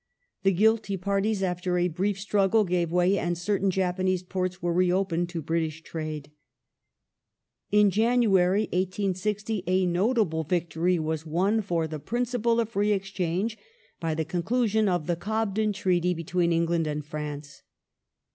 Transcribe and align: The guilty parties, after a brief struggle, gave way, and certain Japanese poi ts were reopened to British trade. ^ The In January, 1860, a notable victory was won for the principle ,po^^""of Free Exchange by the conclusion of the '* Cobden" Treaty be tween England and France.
The 0.41 0.51
guilty 0.51 0.97
parties, 0.97 1.43
after 1.43 1.77
a 1.77 1.87
brief 1.87 2.19
struggle, 2.19 2.63
gave 2.65 2.91
way, 2.91 3.19
and 3.19 3.37
certain 3.37 3.69
Japanese 3.69 4.23
poi 4.23 4.47
ts 4.47 4.59
were 4.59 4.73
reopened 4.73 5.29
to 5.29 5.43
British 5.43 5.83
trade. 5.83 6.23
^ 6.23 6.31
The 7.69 7.81
In 7.81 7.91
January, 7.91 8.61
1860, 8.61 9.63
a 9.67 9.85
notable 9.85 10.43
victory 10.43 10.97
was 10.97 11.27
won 11.27 11.61
for 11.61 11.85
the 11.85 11.99
principle 11.99 12.55
,po^^""of 12.55 12.69
Free 12.69 12.93
Exchange 12.93 13.59
by 13.99 14.15
the 14.15 14.25
conclusion 14.25 14.89
of 14.89 15.05
the 15.05 15.15
'* 15.15 15.15
Cobden" 15.29 15.71
Treaty 15.71 16.15
be 16.15 16.23
tween 16.23 16.51
England 16.51 16.87
and 16.87 17.05
France. 17.05 17.61